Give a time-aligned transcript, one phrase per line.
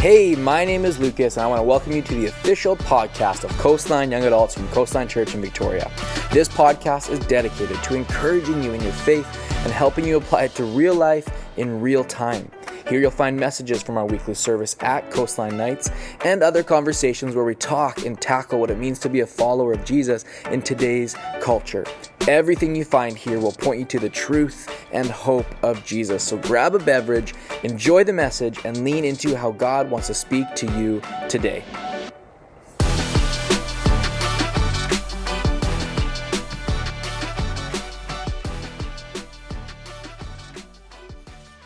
[0.00, 3.42] Hey, my name is Lukas, and I want to welcome you to the official podcast
[3.42, 5.90] of Coastline Young Adults from Coastline Church in Victoria.
[6.30, 9.26] This podcast is dedicated to encouraging you in your faith
[9.64, 12.48] and helping you apply it to real life in real time.
[12.88, 15.90] Here you'll find messages from our weekly service at Coastline Nights
[16.24, 19.72] and other conversations where we talk and tackle what it means to be a follower
[19.72, 21.84] of Jesus in today's culture.
[22.28, 26.22] Everything you find here will point you to the truth and hope of Jesus.
[26.22, 27.32] So grab a beverage,
[27.62, 31.64] enjoy the message, and lean into how God wants to speak to you today.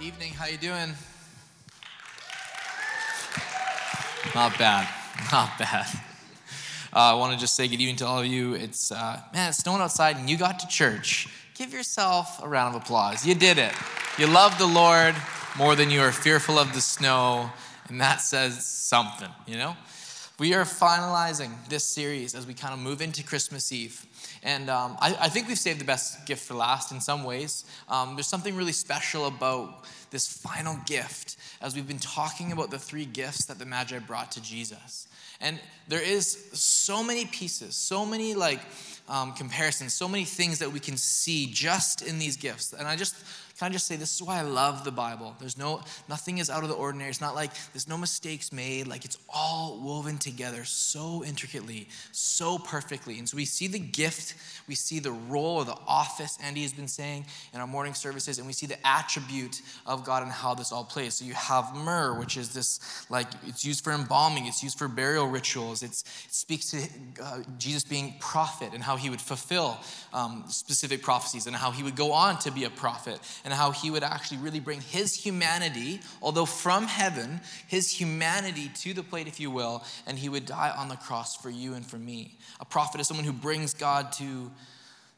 [0.00, 0.94] Evening, how you doing?
[4.32, 4.88] Not bad,
[5.32, 6.11] not bad.
[6.94, 8.52] Uh, I want to just say good evening to all of you.
[8.52, 11.26] It's uh, man, it's snowing outside, and you got to church.
[11.54, 13.24] Give yourself a round of applause.
[13.24, 13.72] You did it.
[14.18, 15.14] You love the Lord
[15.56, 17.50] more than you are fearful of the snow,
[17.88, 19.74] and that says something, you know.
[20.38, 24.04] We are finalizing this series as we kind of move into Christmas Eve.
[24.42, 27.64] And um, I, I, think we've saved the best gift for last in some ways.
[27.88, 32.78] Um, there's something really special about this final gift as we've been talking about the
[32.78, 35.06] three gifts that the Magi brought to Jesus.
[35.42, 38.60] And there is so many pieces, so many like
[39.08, 42.72] um, comparisons, so many things that we can see just in these gifts.
[42.72, 43.14] And I just
[43.62, 45.36] can I just say this is why I love the Bible.
[45.38, 47.10] There's no nothing is out of the ordinary.
[47.10, 48.88] It's not like there's no mistakes made.
[48.88, 53.20] Like it's all woven together so intricately, so perfectly.
[53.20, 54.34] And so we see the gift,
[54.66, 58.38] we see the role or the office Andy has been saying in our morning services,
[58.38, 61.14] and we see the attribute of God and how this all plays.
[61.14, 64.88] So you have myrrh, which is this like it's used for embalming, it's used for
[64.88, 65.84] burial rituals.
[65.84, 66.78] It's, it speaks to
[67.22, 69.78] uh, Jesus being prophet and how he would fulfill
[70.12, 73.58] um, specific prophecies and how he would go on to be a prophet and and
[73.58, 79.02] how he would actually really bring his humanity, although from heaven, his humanity to the
[79.02, 81.98] plate, if you will, and he would die on the cross for you and for
[81.98, 82.38] me.
[82.60, 84.50] A prophet is someone who brings God to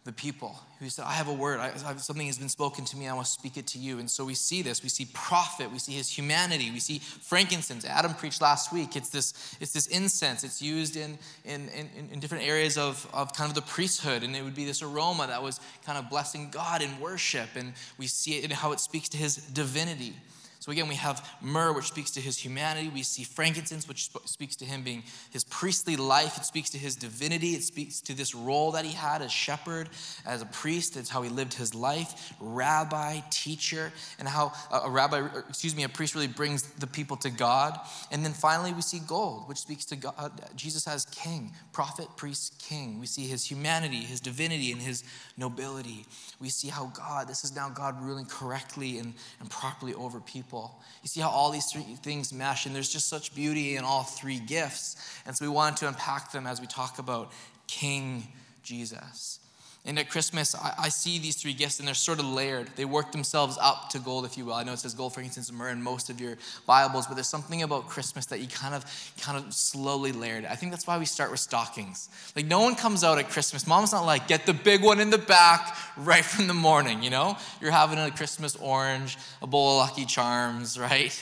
[0.05, 3.09] the people who said, I have a word, I, something has been spoken to me,
[3.09, 3.99] I want to speak it to you.
[3.99, 4.83] And so we see this.
[4.83, 7.87] We see prophet, we see his humanity, we see frankincense.
[7.87, 8.97] Adam preached last week.
[8.97, 10.45] It's this, it's this incense.
[10.45, 14.23] It's used in, in, in, in different areas of, of kind of the priesthood.
[14.23, 17.49] And it would be this aroma that was kind of blessing God in worship.
[17.57, 20.15] And we see it in how it speaks to his divinity.
[20.65, 22.89] So again, we have myrrh, which speaks to his humanity.
[22.89, 26.39] We see frankincense, which speaks to him being his priestly life.
[26.39, 27.49] It speaks to his divinity.
[27.49, 29.91] It speaks to this role that he had as shepherd,
[30.25, 30.97] as a priest.
[30.97, 35.83] It's how he lived his life, rabbi, teacher, and how a rabbi, er, excuse me,
[35.83, 37.79] a priest really brings the people to God.
[38.11, 42.59] And then finally, we see gold, which speaks to God, Jesus as king, prophet, priest,
[42.59, 42.99] king.
[42.99, 45.05] We see his humanity, his divinity, and his
[45.37, 46.07] nobility.
[46.41, 50.54] We see how God, this is now God ruling correctly and, and properly over people
[50.55, 50.81] people.
[51.03, 54.05] You see how all these three things mesh, and there's just such beauty in all
[54.05, 54.97] three gifts.
[55.27, 57.33] And so we wanted to unpack them as we talk about
[57.67, 58.29] King
[58.63, 59.41] Jesus.
[59.87, 62.71] And at Christmas, I, I, see these three gifts and they're sort of layered.
[62.75, 64.55] They work themselves up to gold, if you will.
[64.55, 67.29] I know it says gold, frankincense, and myrrh in most of your Bibles, but there's
[67.29, 68.87] something about Christmas that you kind of,
[69.21, 70.47] kind of slowly layered.
[70.47, 72.09] I think that's why we start with stockings.
[72.35, 73.67] Like no one comes out at Christmas.
[73.67, 77.11] Mom's not like, get the big one in the back right from the morning, you
[77.11, 77.37] know?
[77.61, 81.13] You're having a Christmas orange, a bowl of Lucky Charms, right?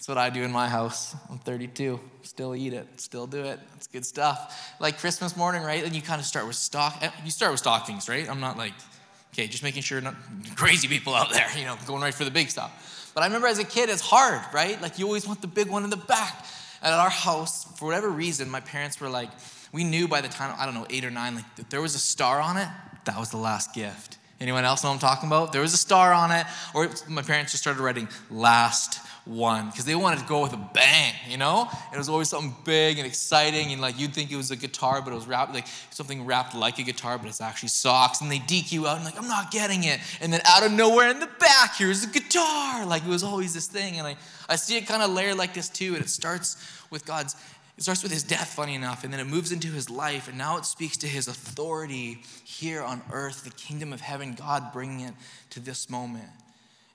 [0.00, 1.14] That's what I do in my house.
[1.28, 2.00] I'm 32.
[2.22, 2.88] Still eat it.
[2.98, 3.60] Still do it.
[3.76, 4.74] It's good stuff.
[4.80, 5.84] Like Christmas morning, right?
[5.84, 6.96] And you kind of start with stock.
[7.02, 8.26] Eh, you start with stockings, right?
[8.26, 8.72] I'm not like,
[9.34, 10.14] okay, just making sure not
[10.56, 13.10] crazy people out there, you know, going right for the big stuff.
[13.14, 14.80] But I remember as a kid, it's hard, right?
[14.80, 16.46] Like you always want the big one in the back.
[16.80, 19.28] And at our house, for whatever reason, my parents were like,
[19.70, 21.94] we knew by the time, I don't know, eight or nine, like if there was
[21.94, 22.68] a star on it,
[23.04, 24.16] that was the last gift.
[24.40, 25.52] Anyone else know what I'm talking about?
[25.52, 29.84] There was a star on it, or my parents just started writing last one because
[29.84, 31.68] they wanted to go with a bang, you know?
[31.92, 35.02] It was always something big and exciting, and like you'd think it was a guitar,
[35.02, 38.20] but it was wrapped like something wrapped like a guitar, but it's actually socks.
[38.20, 40.00] And they deke you out and like, I'm not getting it.
[40.20, 42.86] And then out of nowhere in the back, here's a guitar.
[42.86, 43.98] Like it was always this thing.
[43.98, 44.16] And I,
[44.48, 46.56] I see it kind of layer like this too, and it starts
[46.90, 47.36] with God's
[47.80, 50.36] it starts with his death, funny enough, and then it moves into his life, and
[50.36, 55.00] now it speaks to his authority here on earth, the kingdom of heaven, God bringing
[55.00, 55.14] it
[55.48, 56.28] to this moment.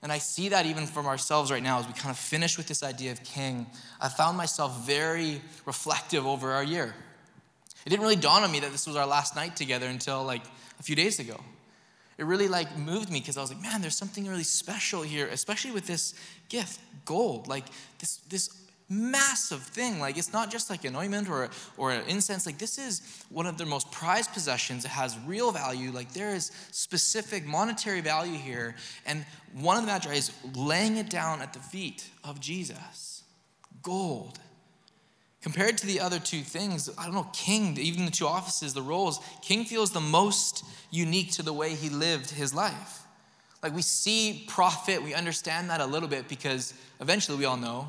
[0.06, 2.68] And I see that even from ourselves right now as we kind of finish with
[2.68, 3.66] this idea of king.
[4.00, 6.94] I found myself very reflective over our year.
[7.84, 10.42] It didn't really dawn on me that this was our last night together until like
[10.78, 11.40] a few days ago.
[12.18, 15.26] It really like moved me because I was like, man, there's something really special here,
[15.26, 16.14] especially with this
[16.48, 17.48] gift, gold.
[17.48, 17.64] Like
[17.98, 18.50] this, this
[18.88, 19.98] massive thing.
[19.98, 22.46] Like it's not just like an ointment or or an incense.
[22.46, 24.84] Like this is one of their most prized possessions.
[24.84, 25.90] It has real value.
[25.90, 28.76] Like there is specific monetary value here.
[29.04, 29.24] And
[29.54, 33.24] one of the magi is laying it down at the feet of Jesus.
[33.82, 34.38] Gold.
[35.42, 38.82] Compared to the other two things, I don't know, king, even the two offices, the
[38.82, 43.02] roles, king feels the most unique to the way he lived his life.
[43.62, 47.86] Like we see prophet, we understand that a little bit because eventually we all know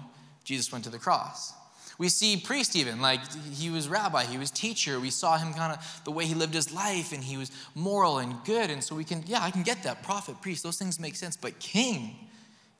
[0.47, 1.53] Jesus went to the cross.
[1.97, 3.19] We see priest even, like
[3.51, 4.97] he was rabbi, he was teacher.
[4.97, 8.19] We saw him kind of the way he lived his life and he was moral
[8.19, 8.69] and good.
[8.69, 10.03] And so we can, yeah, I can get that.
[10.03, 11.35] Prophet, priest, those things make sense.
[11.35, 12.15] But king,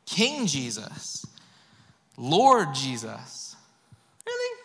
[0.06, 1.26] King Jesus,
[2.16, 3.58] Lord Jesus,
[4.26, 4.60] really?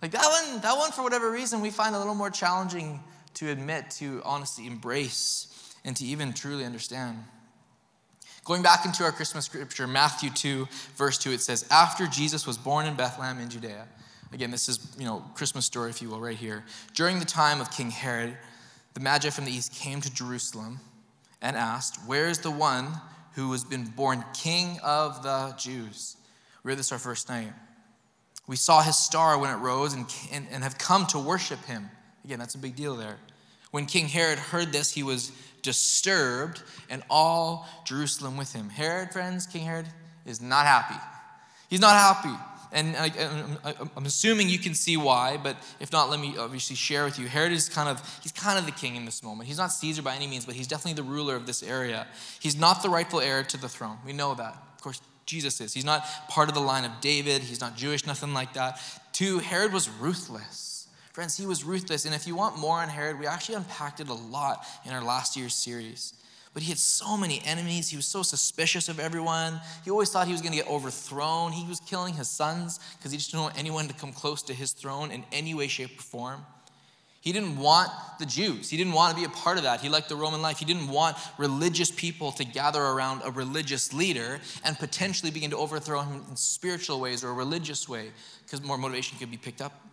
[0.00, 3.00] Like that one, that one, for whatever reason, we find a little more challenging
[3.34, 7.18] to admit, to honestly embrace, and to even truly understand.
[8.48, 10.66] Going back into our Christmas scripture, Matthew 2,
[10.96, 13.86] verse 2, it says, After Jesus was born in Bethlehem in Judea,
[14.32, 16.64] again, this is, you know, Christmas story, if you will, right here.
[16.94, 18.38] During the time of King Herod,
[18.94, 20.80] the Magi from the east came to Jerusalem
[21.42, 22.86] and asked, Where is the one
[23.34, 26.16] who has been born king of the Jews?
[26.64, 27.52] We read this our first night.
[28.46, 31.90] We saw his star when it rose and, and, and have come to worship him.
[32.24, 33.18] Again, that's a big deal there.
[33.72, 38.68] When King Herod heard this, he was disturbed, and all Jerusalem with him.
[38.68, 39.86] Herod, friends, King Herod,
[40.26, 40.98] is not happy.
[41.68, 42.36] He's not happy.
[42.70, 47.04] And I, am assuming you can see why, but if not, let me obviously share
[47.04, 47.26] with you.
[47.26, 49.48] Herod is kind of, he's kind of the king in this moment.
[49.48, 52.06] He's not Caesar by any means, but he's definitely the ruler of this area.
[52.40, 53.96] He's not the rightful heir to the throne.
[54.04, 54.54] We know that.
[54.76, 55.72] Of course, Jesus is.
[55.72, 57.42] He's not part of the line of David.
[57.42, 58.80] He's not Jewish, nothing like that.
[59.12, 60.67] Two, Herod was ruthless.
[61.18, 62.04] Friends, he was ruthless.
[62.04, 65.02] And if you want more on Herod, we actually unpacked it a lot in our
[65.02, 66.14] last year's series.
[66.54, 67.88] But he had so many enemies.
[67.88, 69.60] He was so suspicious of everyone.
[69.84, 71.50] He always thought he was going to get overthrown.
[71.50, 74.54] He was killing his sons because he just didn't want anyone to come close to
[74.54, 76.46] his throne in any way, shape, or form.
[77.20, 77.90] He didn't want
[78.20, 78.70] the Jews.
[78.70, 79.80] He didn't want to be a part of that.
[79.80, 80.60] He liked the Roman life.
[80.60, 85.56] He didn't want religious people to gather around a religious leader and potentially begin to
[85.56, 88.12] overthrow him in spiritual ways or a religious way
[88.44, 89.87] because more motivation could be picked up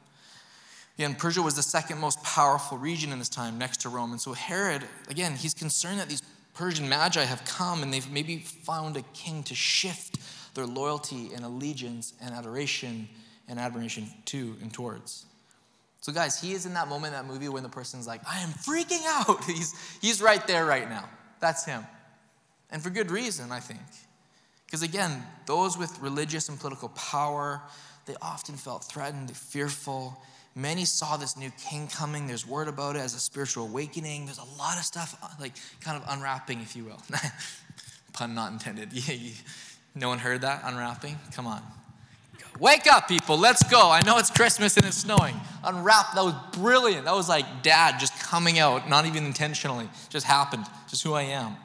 [0.98, 4.12] Again, Persia was the second most powerful region in this time next to Rome.
[4.12, 6.22] And so Herod, again, he's concerned that these
[6.54, 10.18] Persian magi have come and they've maybe found a king to shift
[10.56, 13.10] their loyalty and allegiance and adoration
[13.50, 15.26] and admiration to and towards.
[16.00, 18.40] So, guys, he is in that moment in that movie when the person's like, I
[18.40, 19.44] am freaking out.
[19.46, 21.10] He's, he's right there right now.
[21.40, 21.84] That's him.
[22.70, 23.82] And for good reason, I think.
[24.66, 27.62] Because again, those with religious and political power,
[28.06, 30.22] they often felt threatened, fearful,
[30.56, 32.28] Many saw this new king coming.
[32.28, 34.26] There's word about it as a spiritual awakening.
[34.26, 37.02] There's a lot of stuff, uh, like kind of unwrapping, if you will.
[38.14, 38.90] Pun not intended.
[39.96, 40.62] no one heard that?
[40.64, 41.18] Unwrapping?
[41.34, 41.62] Come on.
[42.58, 43.38] Wake up, people.
[43.38, 43.92] Let's go.
[43.92, 45.36] I know it's Christmas and it's snowing.
[45.66, 46.14] Unwrap.
[46.16, 47.04] That was brilliant.
[47.04, 49.90] That was like dad just coming out, not even intentionally.
[50.08, 50.66] Just happened.
[50.90, 51.58] Just who I am.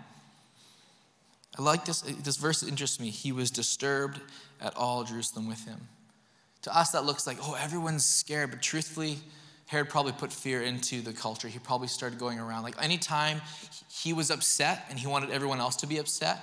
[1.56, 2.00] I like this.
[2.00, 3.10] This verse interests me.
[3.10, 4.20] He was disturbed
[4.60, 5.78] at all Jerusalem with him.
[6.62, 8.50] To us, that looks like, oh, everyone's scared.
[8.50, 9.18] But truthfully,
[9.66, 11.48] Herod probably put fear into the culture.
[11.48, 12.64] He probably started going around.
[12.64, 13.40] Like anytime
[13.88, 16.38] he was upset and he wanted everyone else to be upset,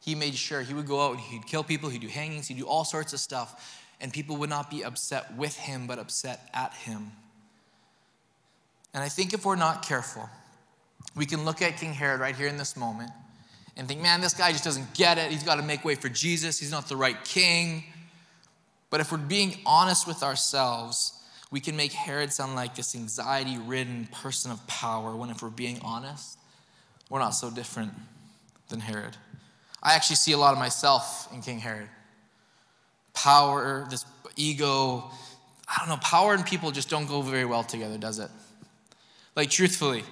[0.00, 2.58] he made sure he would go out and he'd kill people, he'd do hangings, he'd
[2.58, 3.82] do all sorts of stuff.
[4.00, 7.12] And people would not be upset with him, but upset at him.
[8.92, 10.28] And I think if we're not careful,
[11.14, 13.10] we can look at King Herod right here in this moment
[13.76, 15.30] and think, man, this guy just doesn't get it.
[15.30, 16.58] He's got to make way for Jesus.
[16.58, 17.84] He's not the right king.
[18.90, 21.12] But if we're being honest with ourselves,
[21.50, 25.50] we can make Herod sound like this anxiety ridden person of power when, if we're
[25.50, 26.38] being honest,
[27.08, 27.92] we're not so different
[28.68, 29.16] than Herod.
[29.82, 31.88] I actually see a lot of myself in King Herod.
[33.14, 34.04] Power, this
[34.36, 35.04] ego,
[35.68, 38.30] I don't know, power and people just don't go very well together, does it?
[39.34, 40.02] Like, truthfully,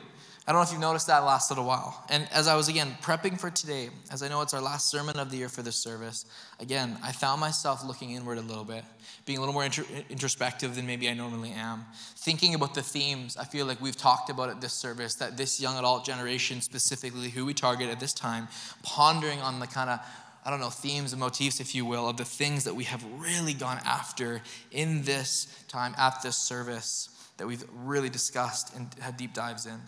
[0.46, 2.04] I don't know if you've noticed that last little while.
[2.10, 5.16] And as I was again prepping for today, as I know it's our last sermon
[5.18, 6.26] of the year for this service,
[6.60, 8.84] again, I found myself looking inward a little bit,
[9.24, 11.86] being a little more introspective than maybe I normally am,
[12.18, 15.60] thinking about the themes I feel like we've talked about at this service, that this
[15.62, 18.48] young adult generation, specifically who we target at this time,
[18.82, 20.00] pondering on the kind of
[20.46, 23.02] I don't know, themes and motifs, if you will, of the things that we have
[23.16, 27.08] really gone after in this time at this service
[27.38, 29.80] that we've really discussed and had deep dives in.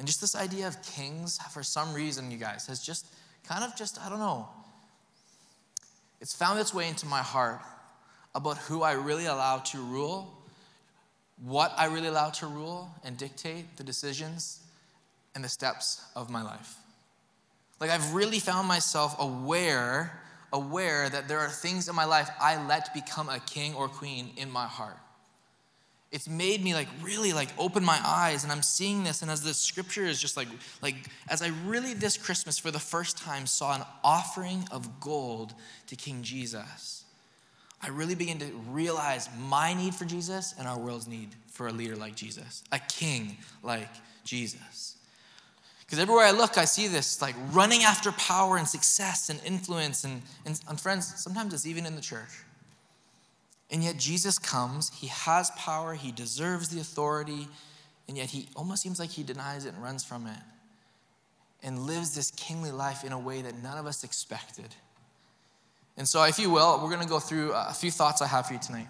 [0.00, 3.04] And just this idea of kings, for some reason, you guys, has just
[3.46, 4.48] kind of just, I don't know,
[6.22, 7.60] it's found its way into my heart
[8.34, 10.42] about who I really allow to rule,
[11.36, 14.60] what I really allow to rule and dictate the decisions
[15.34, 16.76] and the steps of my life.
[17.78, 20.18] Like I've really found myself aware,
[20.50, 24.30] aware that there are things in my life I let become a king or queen
[24.38, 24.96] in my heart
[26.12, 29.42] it's made me like really like open my eyes and i'm seeing this and as
[29.42, 30.48] the scripture is just like
[30.82, 30.96] like
[31.28, 35.54] as i really this christmas for the first time saw an offering of gold
[35.86, 37.00] to king jesus
[37.82, 41.72] I really begin to realize my need for Jesus and our world's need for a
[41.72, 43.88] leader like Jesus, a king like
[44.24, 44.96] Jesus.
[45.80, 50.04] Because everywhere I look, I see this like running after power and success and influence.
[50.04, 52.28] And, and, and friends, sometimes it's even in the church.
[53.70, 57.48] And yet Jesus comes, he has power, he deserves the authority,
[58.08, 60.38] and yet he almost seems like he denies it and runs from it
[61.62, 64.74] and lives this kingly life in a way that none of us expected.
[65.96, 68.26] And so, if you will, we're going to go through uh, a few thoughts I
[68.26, 68.86] have for you tonight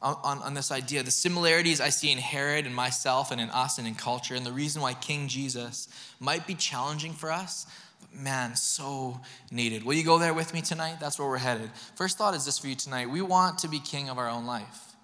[0.00, 3.50] on, on, on, this idea the similarities I see in Herod and myself and in
[3.50, 5.88] us and in culture, and the reason why King Jesus
[6.20, 7.66] might be challenging for us,
[8.12, 9.84] man, so needed.
[9.84, 10.96] Will you go there with me tonight?
[11.00, 11.70] That's where we're headed.
[11.94, 14.46] First thought is this for you tonight we want to be king of our own
[14.46, 14.94] life.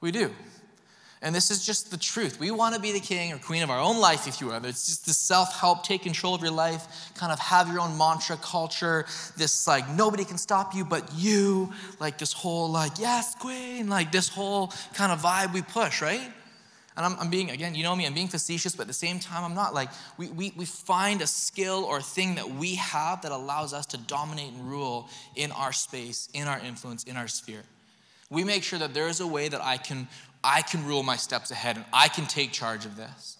[0.00, 0.30] We do.
[1.22, 2.40] And this is just the truth.
[2.40, 4.64] We want to be the king or queen of our own life, if you will.
[4.64, 7.98] It's just the self help, take control of your life, kind of have your own
[7.98, 9.04] mantra culture,
[9.36, 14.10] this like nobody can stop you but you, like this whole like, yes, queen, like
[14.10, 16.32] this whole kind of vibe we push, right?
[16.96, 19.20] And I'm, I'm, being, again, you know me, I'm being facetious, but at the same
[19.20, 22.74] time, I'm not like, we, we, we find a skill or a thing that we
[22.74, 27.16] have that allows us to dominate and rule in our space, in our influence, in
[27.16, 27.62] our sphere.
[28.28, 30.08] We make sure that there is a way that I can
[30.42, 33.36] I can rule my steps ahead and I can take charge of this.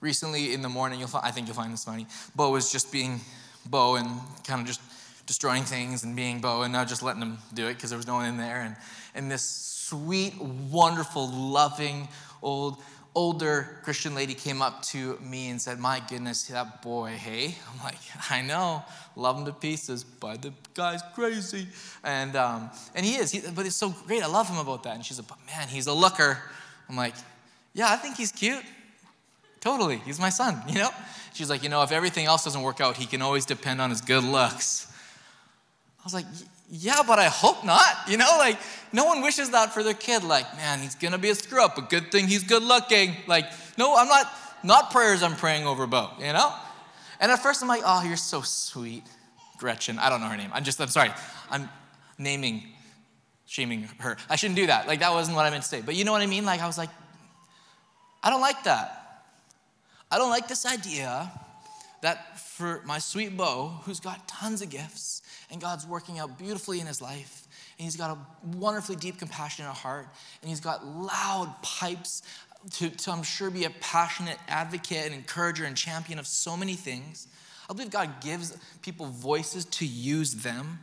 [0.00, 2.06] Recently in the morning, you'll find, I think you'll find this funny.
[2.34, 3.20] Bo was just being
[3.66, 4.08] Bo and
[4.44, 4.80] kind of just
[5.26, 8.06] destroying things and being Bo and not just letting him do it because there was
[8.06, 8.62] no one in there.
[8.62, 8.76] And,
[9.14, 12.08] and this sweet, wonderful, loving
[12.42, 12.82] old
[13.18, 17.56] older Christian lady came up to me and said, My goodness, that boy, hey?
[17.72, 17.98] I'm like,
[18.30, 18.84] I know,
[19.16, 21.66] love him to pieces, but the guy's crazy.
[22.04, 24.22] And, um, and he is, he, but it's so great.
[24.22, 24.94] I love him about that.
[24.94, 26.38] And she's like, But man, he's a looker.
[26.88, 27.14] I'm like,
[27.74, 28.64] Yeah, I think he's cute.
[29.60, 29.96] Totally.
[29.98, 30.90] He's my son, you know?
[31.34, 33.90] She's like, You know, if everything else doesn't work out, he can always depend on
[33.90, 34.92] his good looks.
[36.00, 36.26] I was like,
[36.70, 38.08] yeah, but I hope not.
[38.08, 38.58] You know, like
[38.92, 40.22] no one wishes that for their kid.
[40.22, 43.16] Like, man, he's gonna be a screw up, but good thing he's good looking.
[43.26, 43.46] Like,
[43.76, 44.30] no, I'm not,
[44.62, 46.52] not prayers I'm praying over Bo, you know?
[47.20, 49.04] And at first I'm like, oh, you're so sweet,
[49.58, 49.98] Gretchen.
[49.98, 50.50] I don't know her name.
[50.52, 51.10] I'm just, I'm sorry.
[51.50, 51.68] I'm
[52.18, 52.64] naming,
[53.46, 54.16] shaming her.
[54.28, 54.86] I shouldn't do that.
[54.86, 55.80] Like, that wasn't what I meant to say.
[55.80, 56.44] But you know what I mean?
[56.44, 56.90] Like, I was like,
[58.22, 59.24] I don't like that.
[60.10, 61.30] I don't like this idea
[62.02, 66.80] that for my sweet Bo, who's got tons of gifts, and God's working out beautifully
[66.80, 67.46] in his life.
[67.78, 70.08] And he's got a wonderfully deep, compassion in compassionate heart.
[70.42, 72.22] And he's got loud pipes
[72.72, 76.74] to, to, I'm sure, be a passionate advocate and encourager and champion of so many
[76.74, 77.28] things.
[77.70, 80.80] I believe God gives people voices to use them.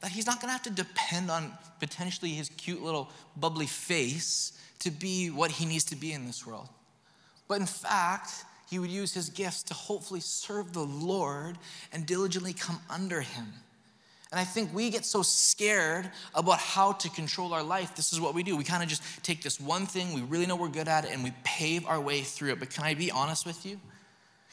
[0.00, 4.90] That he's not gonna have to depend on potentially his cute little bubbly face to
[4.90, 6.68] be what he needs to be in this world.
[7.48, 11.56] But in fact, he would use his gifts to hopefully serve the Lord
[11.92, 13.46] and diligently come under him.
[14.32, 17.94] And I think we get so scared about how to control our life.
[17.94, 18.56] This is what we do.
[18.56, 21.12] We kind of just take this one thing, we really know we're good at it,
[21.12, 22.58] and we pave our way through it.
[22.58, 23.80] But can I be honest with you?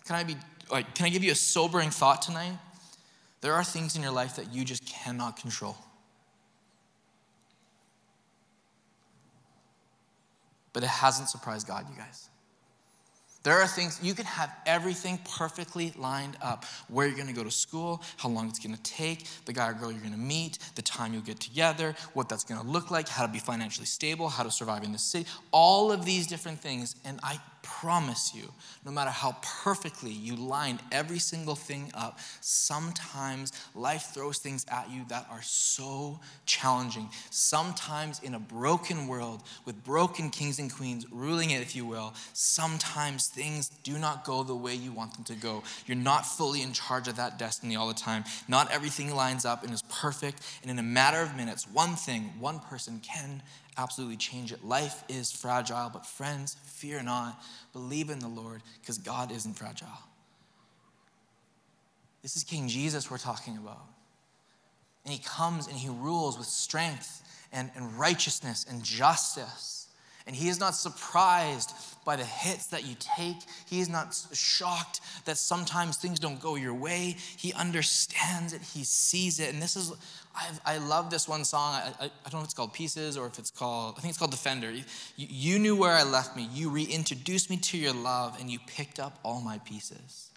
[0.06, 0.36] Can I be
[0.72, 2.58] like, can I give you a sobering thought tonight?
[3.42, 5.76] There are things in your life that you just cannot control.
[10.72, 12.30] But it hasn't surprised God, you guys.
[13.44, 17.52] There are things, you can have everything perfectly lined up where you're gonna go to
[17.52, 21.14] school, how long it's gonna take, the guy or girl you're gonna meet, the time
[21.14, 24.52] you'll get together, what that's gonna look like, how to be financially stable, how to
[24.52, 26.96] survive in the city, all of these different things.
[27.04, 28.52] And I promise you,
[28.86, 34.92] no matter how perfectly you line every single thing up, sometimes life throws things at
[34.92, 37.10] you that are so challenging.
[37.32, 42.14] Sometimes in a broken world with broken kings and queens ruling it, if you will,
[42.34, 45.64] sometimes things do not go the way you want them to go.
[45.88, 48.26] You're not fully in charge of that destiny all the time.
[48.48, 50.42] Not everything lines up and is perfect.
[50.62, 53.42] And in a matter of minutes, one thing, one person can
[53.78, 54.64] absolutely change it.
[54.64, 57.42] Life is fragile, but friends, fear not.
[57.74, 59.88] Believe in the Lord because God isn't fragile.
[62.22, 63.86] This is King Jesus we're talking about.
[65.04, 69.83] And he comes and he rules with strength and, and righteousness and justice.
[70.26, 71.74] And he is not surprised
[72.06, 73.38] by the hits that you take.
[73.66, 77.18] He is not shocked that sometimes things don't go your way.
[77.38, 79.54] He understands it, he sees it.
[79.54, 79.92] And this is,
[80.36, 81.76] I've, i love this one song.
[81.76, 84.12] I, I, I, don't know if it's called Pieces or if it's called, I think
[84.12, 84.72] it's called Defender.
[84.72, 84.84] You,
[85.18, 86.48] you knew where I left me.
[86.54, 90.30] You reintroduced me to your love and you picked up all my pieces.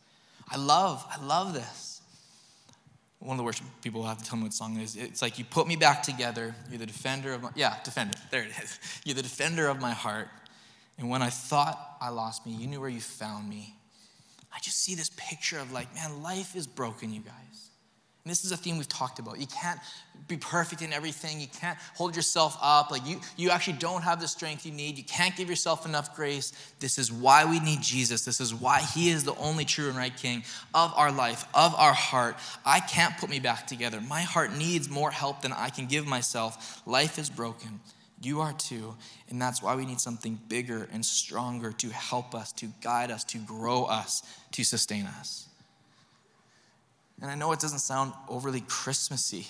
[0.49, 1.96] I love, I love this
[3.19, 4.97] one of the worship people will have to tell me what song it is.
[4.97, 6.55] It's like, You put me back together.
[6.71, 8.17] You're the defender of my, yeah, defender.
[8.31, 8.79] There it is.
[9.05, 10.29] You're the defender of my heart.
[10.99, 13.75] And when I thought I lost me, you knew where you found me.
[14.55, 17.66] I just see this picture of like, man, life is broken, you guys.
[18.27, 19.39] And this is a theme we've talked about.
[19.39, 19.79] You can't
[20.27, 21.41] be perfect in everything.
[21.41, 22.91] You can't hold yourself up.
[22.91, 24.99] Like you, you actually don't have the strength you need.
[24.99, 26.53] You can't give yourself enough grace.
[26.81, 28.25] This is why we need Jesus.
[28.25, 30.43] This is why He is the only true and right King
[30.75, 32.35] of our life, of our heart.
[32.65, 34.01] I can't put me back together.
[34.01, 36.83] My heart needs more help than I can give myself.
[36.85, 37.79] Life is broken.
[38.21, 38.97] You are too.
[39.31, 43.23] And that's why we need something bigger and stronger to help us, to guide us,
[43.23, 45.46] to grow us, to sustain us.
[47.21, 49.47] And I know it doesn't sound overly Christmassy,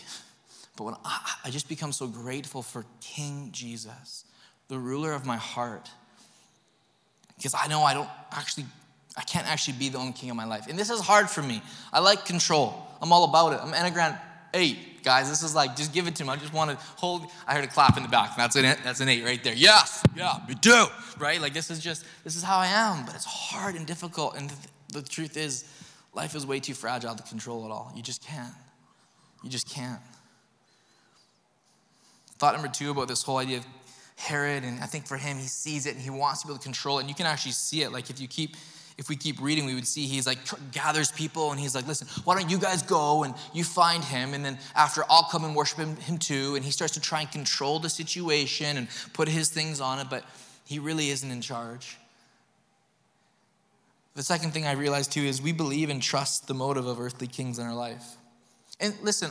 [0.76, 4.24] but when I, I just become so grateful for King Jesus,
[4.68, 5.90] the ruler of my heart,
[7.36, 8.66] because I know I don't actually,
[9.16, 10.66] I can't actually be the only king of my life.
[10.68, 11.62] And this is hard for me.
[11.92, 12.86] I like control.
[13.02, 13.60] I'm all about it.
[13.62, 14.18] I'm Enneagram
[14.54, 15.28] 8, guys.
[15.28, 16.30] This is like, just give it to me.
[16.30, 17.26] I just want to hold.
[17.46, 18.36] I heard a clap in the back.
[18.36, 19.54] That's an, that's an 8 right there.
[19.54, 20.86] Yes, yeah, me too.
[21.18, 21.40] Right?
[21.40, 23.04] Like, this is just, this is how I am.
[23.04, 24.36] But it's hard and difficult.
[24.36, 24.52] And
[24.92, 25.64] the truth is,
[26.16, 27.92] Life is way too fragile to control it all.
[27.94, 28.54] You just can't.
[29.44, 30.00] You just can't.
[32.38, 33.66] Thought number two about this whole idea of
[34.16, 36.58] Herod, and I think for him, he sees it and he wants to be able
[36.58, 37.02] to control it.
[37.02, 37.92] And you can actually see it.
[37.92, 38.56] Like if you keep,
[38.96, 40.38] if we keep reading, we would see he's like
[40.72, 44.32] gathers people and he's like, listen, why don't you guys go and you find him,
[44.32, 46.54] and then after I'll come and worship him, him too.
[46.56, 50.06] And he starts to try and control the situation and put his things on it,
[50.08, 50.24] but
[50.64, 51.98] he really isn't in charge.
[54.16, 57.26] The second thing I realized too is we believe and trust the motive of earthly
[57.26, 58.16] kings in our life.
[58.80, 59.30] And listen,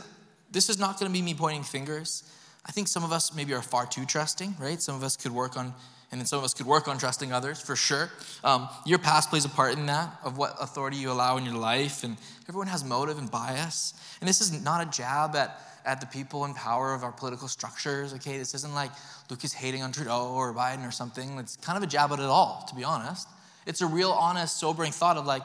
[0.52, 2.24] this is not going to be me pointing fingers.
[2.64, 4.80] I think some of us maybe are far too trusting, right?
[4.80, 5.74] Some of us could work on,
[6.12, 8.12] and then some of us could work on trusting others for sure.
[8.44, 11.56] Um, your past plays a part in that, of what authority you allow in your
[11.58, 12.16] life, and
[12.48, 13.96] everyone has motive and bias.
[14.22, 17.48] And this is not a jab at, at the people in power of our political
[17.48, 18.38] structures, okay?
[18.38, 18.92] This isn't like
[19.32, 21.40] Lukas hating on Trudeau or Biden or something.
[21.40, 23.28] It's kind of a jab at it all, to be honest.
[23.66, 25.44] It's a real honest, sobering thought of like,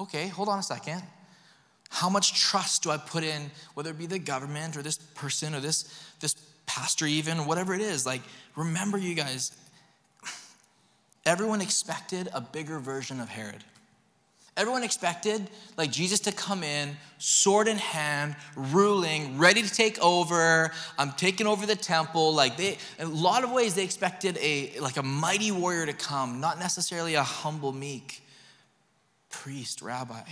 [0.00, 1.02] okay, hold on a second.
[1.90, 5.54] How much trust do I put in, whether it be the government or this person
[5.54, 5.84] or this,
[6.20, 6.34] this
[6.66, 8.06] pastor, even, whatever it is?
[8.06, 8.22] Like,
[8.56, 9.52] remember, you guys,
[11.26, 13.62] everyone expected a bigger version of Herod.
[14.54, 20.70] Everyone expected like Jesus to come in, sword in hand, ruling, ready to take over.
[20.98, 22.34] I'm taking over the temple.
[22.34, 26.40] Like they, a lot of ways, they expected a like a mighty warrior to come,
[26.40, 28.22] not necessarily a humble, meek
[29.30, 30.22] priest, rabbi.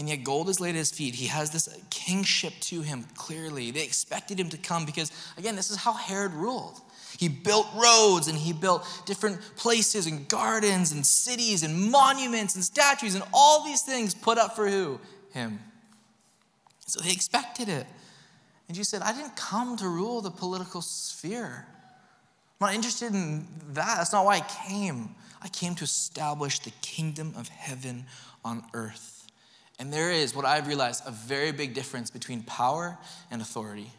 [0.00, 1.14] And yet, gold is laid at his feet.
[1.14, 3.70] He has this kingship to him clearly.
[3.70, 6.80] They expected him to come because, again, this is how Herod ruled.
[7.18, 12.64] He built roads and he built different places and gardens and cities and monuments and
[12.64, 14.98] statues and all these things put up for who?
[15.34, 15.60] Him.
[16.86, 17.86] So they expected it.
[18.68, 21.66] And Jesus said, I didn't come to rule the political sphere.
[22.58, 23.98] I'm not interested in that.
[23.98, 25.10] That's not why I came.
[25.42, 28.06] I came to establish the kingdom of heaven
[28.42, 29.19] on earth.
[29.80, 32.98] And there is, what I've realized, a very big difference between power
[33.30, 33.90] and authority.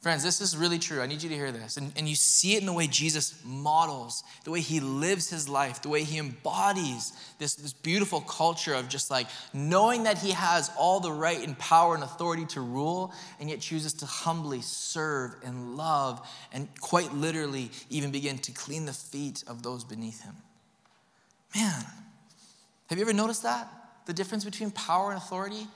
[0.00, 1.00] Friends, this is really true.
[1.00, 1.76] I need you to hear this.
[1.76, 5.48] And, and you see it in the way Jesus models, the way he lives his
[5.48, 10.32] life, the way he embodies this, this beautiful culture of just like knowing that he
[10.32, 14.62] has all the right and power and authority to rule, and yet chooses to humbly
[14.62, 20.22] serve and love and quite literally even begin to clean the feet of those beneath
[20.22, 20.34] him.
[21.54, 21.84] Man,
[22.88, 23.68] have you ever noticed that?
[24.06, 25.66] The difference between power and authority?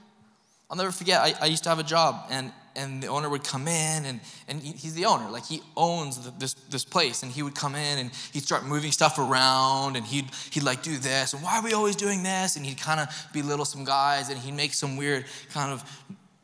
[0.70, 3.42] I'll never forget, I, I used to have a job, and and the owner would
[3.42, 7.32] come in and, and he's the owner like he owns the, this, this place and
[7.32, 10.96] he would come in and he'd start moving stuff around and he'd, he'd like do
[10.96, 14.30] this and why are we always doing this and he'd kind of belittle some guys
[14.30, 15.84] and he'd make some weird kind of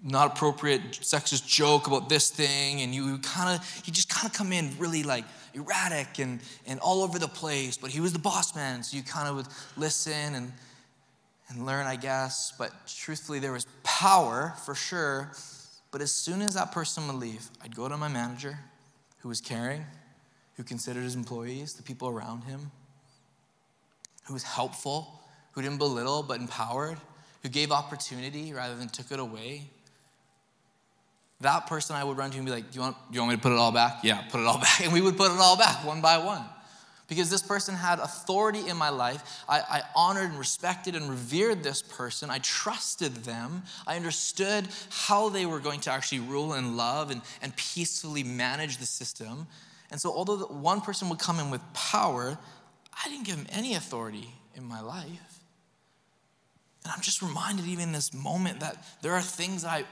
[0.02, 4.32] not appropriate sexist joke about this thing and you kind of he just kind of
[4.32, 8.18] come in really like erratic and, and all over the place but he was the
[8.18, 10.52] boss man so you kind of would listen and
[11.48, 15.30] and learn i guess but truthfully there was power for sure
[15.96, 18.58] but as soon as that person would leave, I'd go to my manager
[19.20, 19.84] who was caring,
[20.58, 22.70] who considered his employees, the people around him,
[24.26, 26.98] who was helpful, who didn't belittle but empowered,
[27.42, 29.70] who gave opportunity rather than took it away.
[31.40, 33.30] That person I would run to and be like, do you, want, do you want
[33.30, 34.00] me to put it all back?
[34.02, 34.80] Yeah, put it all back.
[34.84, 36.44] And we would put it all back one by one
[37.08, 39.44] because this person had authority in my life.
[39.48, 42.30] I, I, honored and respected and revered this person.
[42.30, 43.62] I trusted them.
[43.86, 48.78] I understood how they were going to actually rule and love and, and peacefully manage
[48.78, 49.46] the system.
[49.90, 52.36] And so, although one person would come in with power,
[53.04, 55.40] I didn't give him any authority in my life.
[56.84, 59.84] And I'm just reminded, even in this moment, that there are things I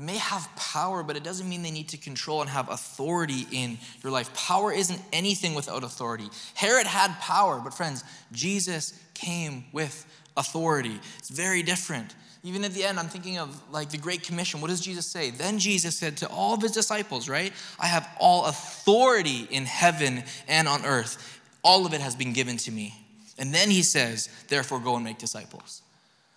[0.00, 3.78] may have power, but it doesn't mean they need to control and have authority in
[4.02, 4.32] your life.
[4.34, 6.28] Power isn't anything without authority.
[6.54, 10.98] Herod had power, but friends, Jesus came with authority.
[11.18, 12.14] It's very different.
[12.42, 14.60] Even at the end, I'm thinking of like the Great Commission.
[14.62, 15.30] What does Jesus say?
[15.30, 17.52] Then Jesus said to all of his disciples, right?
[17.78, 21.40] I have all authority in heaven and on earth.
[21.62, 22.94] All of it has been given to me.
[23.38, 25.82] And then he says, therefore, go and make disciples.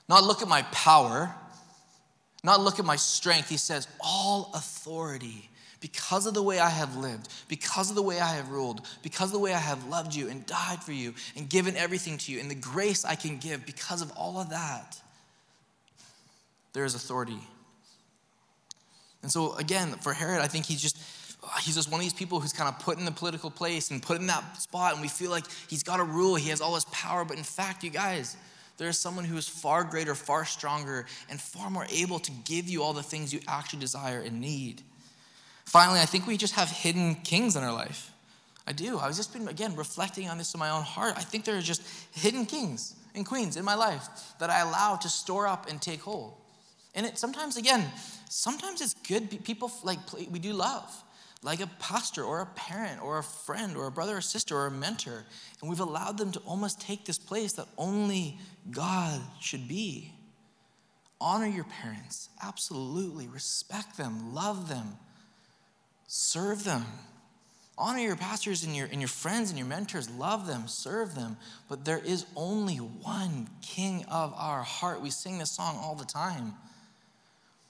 [0.09, 1.33] Not look at my power,
[2.43, 3.49] not look at my strength.
[3.49, 8.19] He says, all authority because of the way I have lived, because of the way
[8.19, 11.13] I have ruled, because of the way I have loved you and died for you
[11.35, 14.49] and given everything to you, and the grace I can give because of all of
[14.51, 15.01] that,
[16.71, 17.39] there is authority.
[19.21, 20.97] And so, again, for Herod, I think he's just.
[21.61, 24.01] He's just one of these people who's kind of put in the political place and
[24.01, 26.73] put in that spot, and we feel like he's got to rule, he has all
[26.73, 27.25] this power.
[27.25, 28.37] But in fact, you guys,
[28.77, 32.67] there is someone who is far greater, far stronger, and far more able to give
[32.67, 34.81] you all the things you actually desire and need.
[35.65, 38.11] Finally, I think we just have hidden kings in our life.
[38.65, 38.97] I do.
[38.97, 41.13] I was just been, again, reflecting on this in my own heart.
[41.17, 41.81] I think there are just
[42.13, 44.07] hidden kings and queens in my life
[44.39, 46.33] that I allow to store up and take hold.
[46.95, 47.83] And it sometimes, again,
[48.29, 49.43] sometimes it's good.
[49.43, 49.99] People like
[50.31, 51.03] we do love,
[51.43, 54.67] like a pastor or a parent or a friend or a brother or sister or
[54.67, 55.25] a mentor.
[55.61, 58.37] And we've allowed them to almost take this place that only
[58.71, 60.13] God should be.
[61.19, 63.27] Honor your parents, absolutely.
[63.27, 64.97] Respect them, love them,
[66.07, 66.85] serve them.
[67.77, 71.37] Honor your pastors and your, and your friends and your mentors, love them, serve them.
[71.69, 75.01] But there is only one king of our heart.
[75.01, 76.53] We sing this song all the time.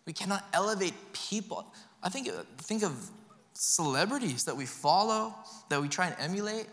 [0.06, 1.66] We cannot elevate people.
[2.02, 3.10] I think, think of
[3.54, 5.34] celebrities that we follow,
[5.70, 6.68] that we try and emulate,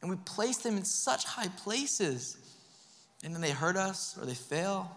[0.00, 2.36] and we place them in such high places.
[3.24, 4.90] And then they hurt us or they fail.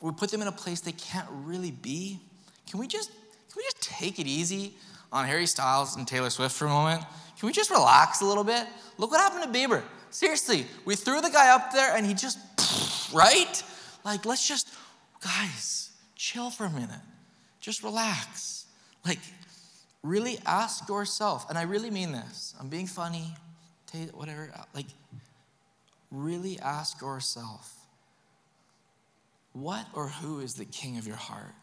[0.00, 2.20] We put them in a place they can't really be.
[2.70, 4.74] Can we just, can we just take it easy
[5.12, 7.02] on Harry Styles and Taylor Swift for a moment?
[7.38, 8.66] Can we just relax a little bit?
[8.98, 9.82] Look what happened to Bieber.
[10.10, 12.38] Seriously, we threw the guy up there and he just,
[13.14, 13.62] right?
[14.04, 14.68] Like, let's just,
[15.20, 16.90] guys, chill for a minute.
[17.60, 18.66] Just relax.
[19.04, 19.18] Like,
[20.06, 22.54] really ask yourself, and I really mean this.
[22.60, 23.34] I'm being funny,
[24.12, 24.50] whatever.
[24.74, 24.86] Like,
[26.10, 27.72] really ask yourself
[29.52, 31.54] what or who is the king of your heart?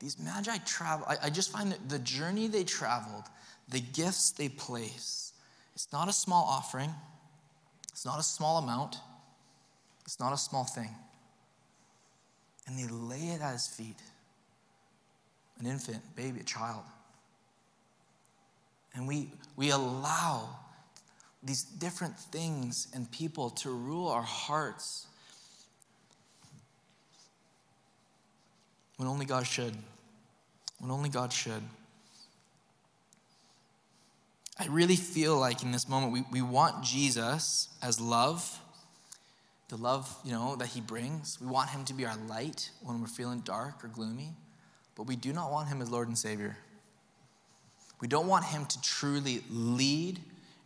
[0.00, 3.24] These magi travel, I, I just find that the journey they traveled,
[3.68, 5.32] the gifts they place,
[5.74, 6.90] it's not a small offering,
[7.92, 8.96] it's not a small amount,
[10.04, 10.90] it's not a small thing.
[12.66, 13.96] And they lay it at his feet
[15.60, 16.82] an infant, baby, a child.
[18.94, 20.48] And we, we allow
[21.42, 25.06] these different things and people to rule our hearts
[28.96, 29.74] when only God should.
[30.78, 31.62] When only God should.
[34.58, 38.60] I really feel like in this moment we, we want Jesus as love,
[39.70, 41.40] the love, you know, that he brings.
[41.40, 44.34] We want him to be our light when we're feeling dark or gloomy,
[44.96, 46.56] but we do not want him as Lord and Savior.
[48.00, 50.20] We don't want him to truly lead,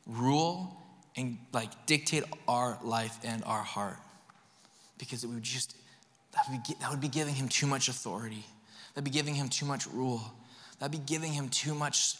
[0.06, 0.76] rule,
[1.16, 3.98] and like dictate our life and our heart.
[4.98, 5.76] Because it would just
[6.32, 8.44] that would, be, that would be giving him too much authority.
[8.94, 10.22] That'd be giving him too much rule.
[10.78, 12.16] That'd be giving him too much,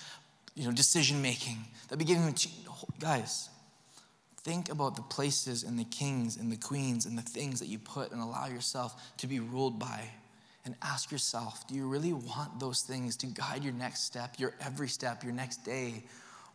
[0.54, 1.58] you know, decision making.
[1.88, 2.50] That'd be giving him too,
[3.00, 3.48] guys.
[4.42, 7.78] Think about the places and the kings and the queens and the things that you
[7.78, 10.10] put and allow yourself to be ruled by.
[10.64, 14.54] And ask yourself, do you really want those things to guide your next step, your
[14.64, 16.04] every step, your next day?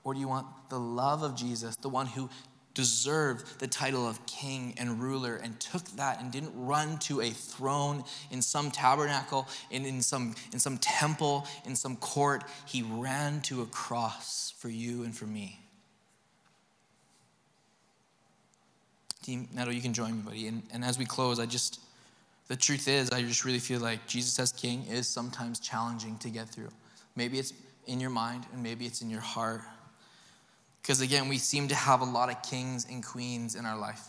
[0.04, 2.30] Or do you want the love of Jesus, the one who
[2.74, 7.30] deserved the title of king and ruler and took that and didn't run to a
[7.30, 12.44] throne in some tabernacle, in, in, some, in some temple, in some court.
[12.66, 15.60] He ran to a cross for you and for me.
[19.24, 20.48] Team Neto, you can join me, buddy.
[20.48, 21.80] And, and as we close, I just,
[22.50, 26.30] the truth is, I just really feel like Jesus as king is sometimes challenging to
[26.32, 26.70] get through.
[27.16, 27.54] Maybe it's
[27.86, 29.62] in your mind and maybe it's in your heart.
[30.82, 34.04] Because again, we seem to have a lot of kings and queens in our life.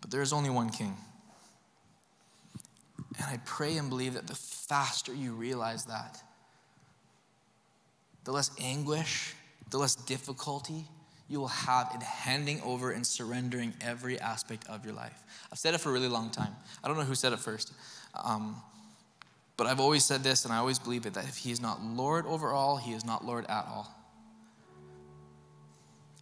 [0.00, 0.96] But there is only one king.
[3.18, 6.20] And I pray and believe that the faster you realize that,
[8.24, 9.34] the less anguish,
[9.70, 10.86] the less difficulty
[11.32, 15.24] you will have in handing over and surrendering every aspect of your life.
[15.50, 16.54] I've said it for a really long time.
[16.84, 17.72] I don't know who said it first.
[18.22, 18.56] Um,
[19.56, 21.82] but I've always said this, and I always believe it that if He is not
[21.82, 23.90] Lord over all, He is not Lord at all.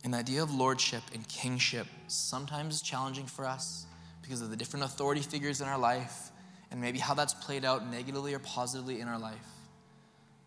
[0.04, 3.86] And the idea of lordship and kingship sometimes is challenging for us
[4.22, 6.30] because of the different authority figures in our life
[6.70, 9.34] and maybe how that's played out negatively or positively in our life.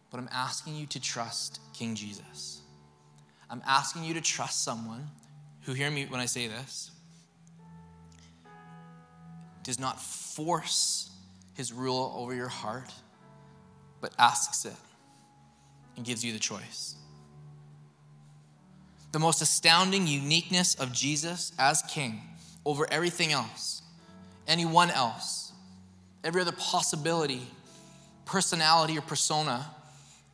[0.09, 2.62] But I'm asking you to trust King Jesus.
[3.53, 5.07] I'm asking you to trust someone
[5.61, 6.89] who hear me when I say this,
[9.61, 11.11] does not force
[11.53, 12.91] his rule over your heart,
[14.01, 14.73] but asks it
[15.95, 16.95] and gives you the choice.
[19.11, 22.21] The most astounding uniqueness of Jesus as king
[22.65, 23.83] over everything else,
[24.47, 25.51] anyone else,
[26.23, 27.43] every other possibility,
[28.25, 29.67] personality, or persona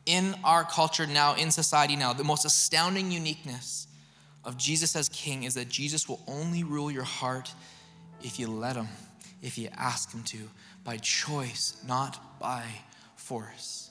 [0.06, 3.86] in our culture now, in society now, the most astounding uniqueness
[4.44, 7.52] of Jesus as king is that Jesus will only rule your heart
[8.22, 8.88] if you let him,
[9.42, 10.38] if you ask him to,
[10.84, 12.64] by choice, not by
[13.16, 13.90] force.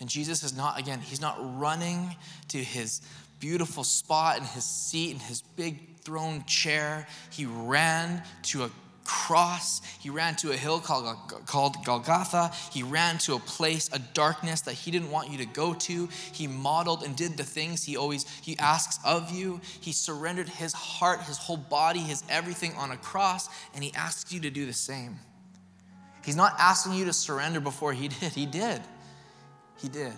[0.00, 2.14] And Jesus is not, again, he's not running
[2.48, 3.00] to his
[3.40, 7.06] beautiful spot in his seat in his big throne chair.
[7.30, 8.70] He ran to a
[9.04, 9.82] cross.
[10.00, 12.50] He ran to a hill called, called Golgotha.
[12.72, 16.08] He ran to a place, a darkness that he didn't want you to go to.
[16.32, 19.60] He modeled and did the things he always he asks of you.
[19.80, 24.32] He surrendered his heart, his whole body, his everything on a cross, and he asks
[24.32, 25.18] you to do the same.
[26.24, 28.32] He's not asking you to surrender before he did.
[28.32, 28.80] He did.
[29.76, 30.14] He did.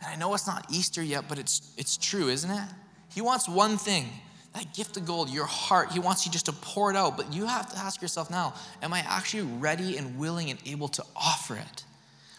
[0.00, 2.68] And I know it's not Easter yet, but it's it's true, isn't it?
[3.10, 4.08] He wants one thing
[4.54, 7.16] that gift of gold, your heart, He wants you just to pour it out.
[7.16, 10.88] But you have to ask yourself now Am I actually ready and willing and able
[10.88, 11.84] to offer it?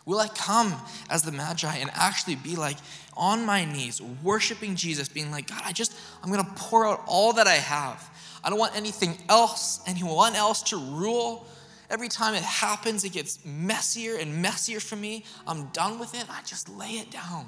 [0.05, 0.73] Will I come
[1.09, 2.77] as the Magi and actually be like
[3.15, 5.93] on my knees, worshiping Jesus, being like, God, I just,
[6.23, 8.09] I'm gonna pour out all that I have.
[8.43, 11.45] I don't want anything else, anyone else to rule.
[11.89, 15.25] Every time it happens, it gets messier and messier for me.
[15.45, 16.25] I'm done with it.
[16.29, 17.45] I just lay it down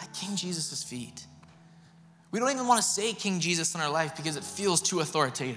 [0.00, 1.26] at King Jesus' feet.
[2.30, 5.00] We don't even want to say King Jesus in our life because it feels too
[5.00, 5.56] authoritative,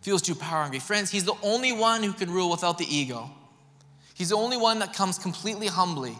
[0.00, 0.80] feels too power hungry.
[0.80, 3.30] Friends, He's the only one who can rule without the ego.
[4.14, 6.16] He's the only one that comes completely humbly.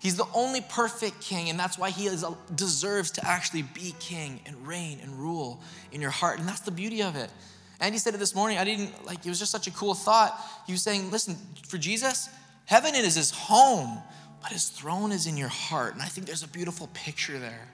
[0.00, 3.94] He's the only perfect king, and that's why he is, uh, deserves to actually be
[4.00, 5.60] king and reign and rule
[5.92, 6.40] in your heart.
[6.40, 7.30] And that's the beauty of it.
[7.78, 8.58] Andy said it this morning.
[8.58, 10.36] I didn't like it was just such a cool thought.
[10.66, 11.36] He was saying, listen,
[11.68, 12.28] for Jesus,
[12.64, 14.02] heaven is his home,
[14.40, 15.94] but his throne is in your heart.
[15.94, 17.68] And I think there's a beautiful picture there.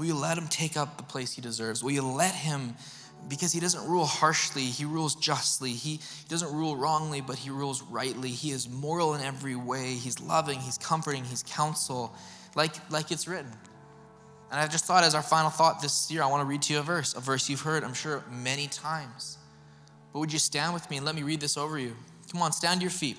[0.00, 1.84] Will you let him take up the place he deserves?
[1.84, 2.74] Will you let him,
[3.28, 5.72] because he doesn't rule harshly, he rules justly.
[5.72, 8.30] He, doesn't rule wrongly, but he rules rightly.
[8.30, 9.92] He is moral in every way.
[9.92, 12.14] He's loving, he's comforting, he's counsel,
[12.54, 13.52] like, like it's written.
[14.50, 16.72] And I just thought, as our final thought this year, I want to read to
[16.72, 19.36] you a verse, a verse you've heard, I'm sure, many times.
[20.14, 21.94] But would you stand with me and let me read this over you?
[22.32, 23.18] Come on, stand to your feet.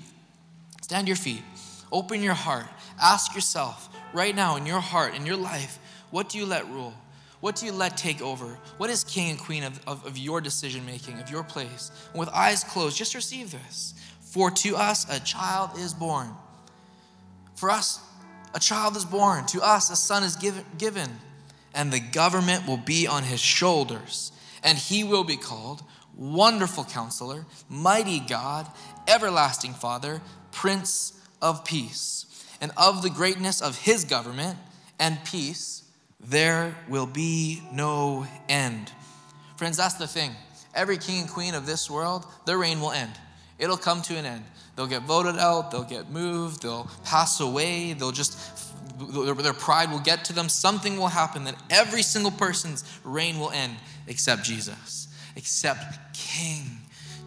[0.82, 1.44] Stand to your feet.
[1.92, 2.66] Open your heart.
[3.00, 5.78] Ask yourself right now in your heart, in your life,
[6.12, 6.94] what do you let rule?
[7.40, 8.58] What do you let take over?
[8.78, 11.92] What is king and queen of, of, of your decision making, of your place?
[12.12, 13.96] And with eyes closed, just receive this.
[14.22, 16.30] For to us a child is born.
[17.56, 18.00] For us,
[18.54, 19.46] a child is born.
[19.48, 21.10] To us, a son is given, given.
[21.74, 24.32] And the government will be on his shoulders.
[24.64, 25.82] And he will be called
[26.16, 28.68] Wonderful Counselor, Mighty God,
[29.08, 30.22] Everlasting Father,
[30.52, 32.26] Prince of Peace.
[32.62, 34.60] And of the greatness of his government
[35.00, 35.81] and peace,
[36.24, 38.92] there will be no end.
[39.58, 40.32] Friends, that's the thing.
[40.74, 43.12] Every king and queen of this world, their reign will end.
[43.60, 44.44] It'll come to an end.
[44.76, 48.38] They'll get voted out, they'll get moved, they'll pass away, they'll just,
[48.98, 50.50] their pride will get to them.
[50.50, 53.76] Something will happen that every single person's reign will end
[54.08, 56.81] except Jesus, except King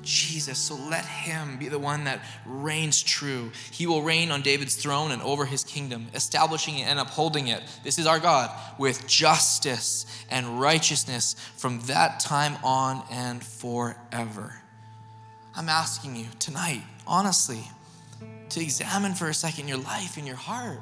[0.04, 0.58] Jesus.
[0.58, 3.50] So let him be the one that reigns true.
[3.70, 7.62] He will reign on David's throne and over his kingdom, establishing it and upholding it.
[7.82, 14.60] This is our God with justice and righteousness from that time on and forever.
[15.56, 17.62] I'm asking you tonight, honestly,
[18.50, 20.80] to examine for a second your life and your heart.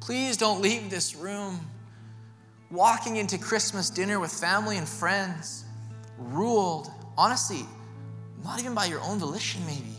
[0.00, 1.58] Please don't leave this room
[2.70, 5.64] walking into Christmas dinner with family and friends,
[6.18, 7.64] ruled, honestly,
[8.44, 9.96] not even by your own volition, maybe,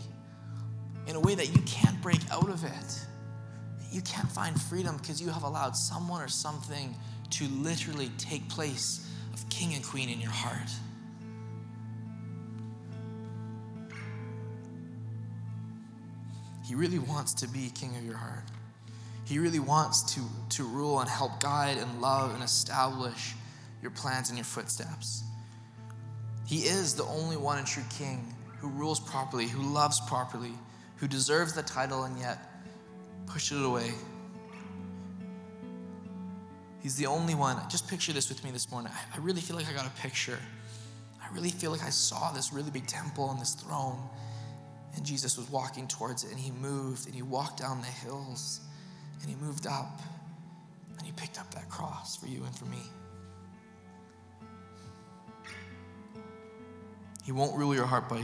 [1.06, 3.00] in a way that you can't break out of it.
[3.90, 6.94] You can't find freedom because you have allowed someone or something
[7.30, 10.70] to literally take place of king and queen in your heart.
[16.66, 18.44] He really wants to be king of your heart.
[19.28, 20.22] He really wants to,
[20.56, 23.34] to rule and help guide and love and establish
[23.82, 25.22] your plans and your footsteps.
[26.46, 30.54] He is the only one and true king who rules properly, who loves properly,
[30.96, 32.38] who deserves the title and yet
[33.26, 33.90] pushes it away.
[36.80, 37.58] He's the only one.
[37.68, 38.90] Just picture this with me this morning.
[39.14, 40.38] I really feel like I got a picture.
[41.22, 44.00] I really feel like I saw this really big temple and this throne.
[44.96, 48.60] And Jesus was walking towards it, and he moved, and he walked down the hills,
[49.20, 50.00] and he moved up,
[50.96, 52.82] and he picked up that cross for you and for me.
[57.24, 58.22] He won't rule your heart by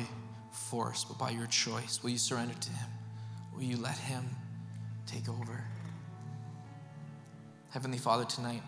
[0.51, 2.03] force, but by your choice.
[2.03, 2.89] Will you surrender to him?
[3.55, 4.25] Will you let him
[5.07, 5.65] take over?
[7.71, 8.63] Heavenly Father, tonight,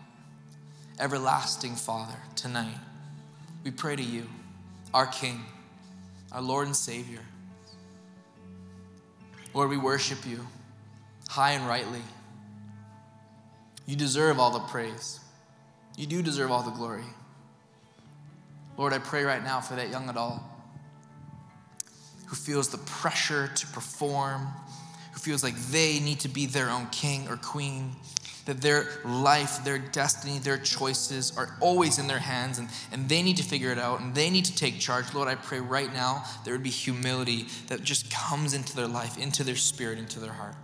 [0.99, 2.77] everlasting Father, tonight,
[3.63, 4.27] we pray to you,
[4.93, 5.43] our King,
[6.31, 7.21] our Lord and Savior.
[9.53, 10.45] Lord, we worship you
[11.27, 12.01] high and rightly.
[13.85, 15.19] You deserve all the praise.
[15.97, 17.03] You do deserve all the glory.
[18.77, 20.39] Lord, I pray right now for that young adult
[22.27, 24.47] who feels the pressure to perform,
[25.13, 27.95] who feels like they need to be their own king or queen,
[28.45, 33.21] that their life, their destiny, their choices are always in their hands and, and they
[33.23, 35.13] need to figure it out and they need to take charge.
[35.13, 39.17] Lord, I pray right now there would be humility that just comes into their life,
[39.17, 40.55] into their spirit, into their heart.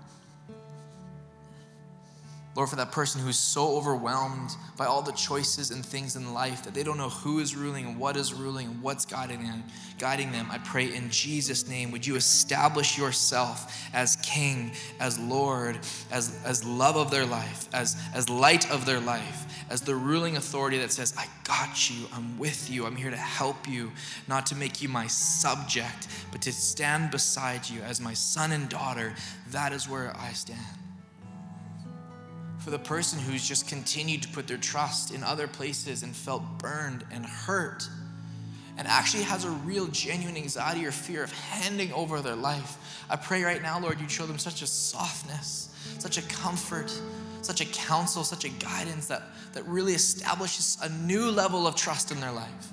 [2.55, 6.63] Lord, for that person who's so overwhelmed by all the choices and things in life
[6.63, 9.63] that they don't know who is ruling and what is ruling and what's guiding them,
[9.97, 15.79] guiding them, I pray in Jesus' name, would you establish yourself as King, as Lord,
[16.11, 20.37] as, as love of their life, as, as light of their life, as the ruling
[20.37, 23.91] authority that says, I got you, I'm with you, I'm here to help you,
[24.27, 28.69] not to make you my subject, but to stand beside you as my son and
[28.69, 29.15] daughter.
[29.49, 30.82] That is where I stand
[32.63, 36.41] for the person who's just continued to put their trust in other places and felt
[36.59, 37.89] burned and hurt
[38.77, 42.77] and actually has a real genuine anxiety or fear of handing over their life.
[43.09, 46.97] I pray right now, Lord, you show them such a softness, such a comfort,
[47.41, 52.11] such a counsel, such a guidance that, that really establishes a new level of trust
[52.11, 52.69] in their life.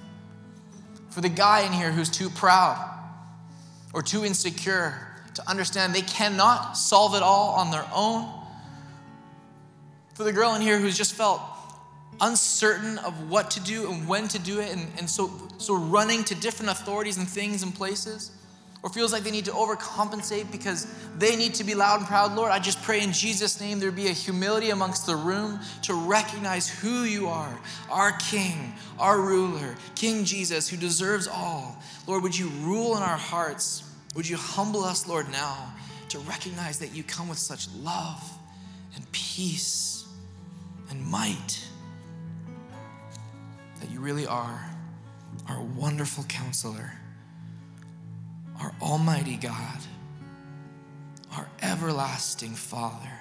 [1.11, 2.79] For the guy in here who's too proud
[3.93, 8.40] or too insecure to understand they cannot solve it all on their own
[10.21, 11.41] for the girl in here who's just felt
[12.21, 16.23] uncertain of what to do and when to do it, and, and so, so running
[16.25, 18.31] to different authorities and things and places,
[18.83, 22.35] or feels like they need to overcompensate because they need to be loud and proud,
[22.35, 25.95] Lord, I just pray in Jesus' name there be a humility amongst the room to
[25.95, 31.79] recognize who you are, our King, our ruler, King Jesus, who deserves all.
[32.07, 33.91] Lord, would you rule in our hearts?
[34.15, 35.73] Would you humble us, Lord, now
[36.11, 38.23] to recognize that you come with such love
[38.95, 39.90] and peace
[40.91, 41.65] and might.
[43.81, 44.71] That you really are
[45.49, 46.93] our wonderful counselor,
[48.61, 49.79] our almighty God,
[51.37, 53.13] our everlasting Father,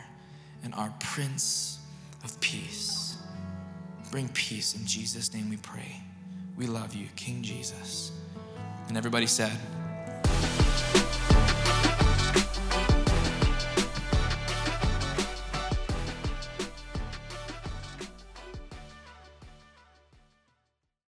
[0.64, 1.80] and our Prince
[2.24, 3.18] of Peace.
[4.12, 6.02] Bring peace in Jesus' name we pray.
[6.58, 8.12] We love you, King Jesus.
[8.88, 9.52] And everybody said,